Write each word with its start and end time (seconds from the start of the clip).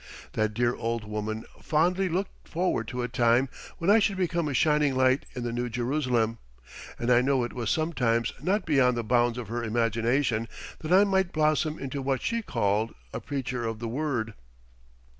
That 0.33 0.55
dear 0.55 0.73
old 0.73 1.03
woman 1.03 1.43
fondly 1.61 2.09
looked 2.09 2.47
forward 2.47 2.87
to 2.87 3.03
a 3.03 3.07
time 3.07 3.49
when 3.77 3.91
I 3.91 3.99
should 3.99 4.17
become 4.17 4.47
a 4.47 4.53
shining 4.55 4.95
light 4.95 5.27
in 5.35 5.43
the 5.43 5.51
New 5.53 5.69
Jerusalem, 5.69 6.39
and 6.97 7.11
I 7.11 7.21
know 7.21 7.43
it 7.43 7.53
was 7.53 7.69
sometimes 7.69 8.33
not 8.41 8.65
beyond 8.65 8.97
the 8.97 9.03
bounds 9.03 9.37
of 9.37 9.47
her 9.49 9.63
imagination 9.63 10.47
that 10.79 10.91
I 10.91 11.03
might 11.03 11.31
blossom 11.31 11.77
into 11.77 12.01
what 12.01 12.23
she 12.23 12.41
called 12.41 12.95
a 13.13 13.19
"preacher 13.19 13.63
of 13.63 13.77
the 13.77 13.87
Word." 13.87 14.33